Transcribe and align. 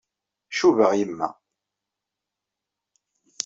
Cubaɣ 0.59 0.91
yemma. 0.99 1.29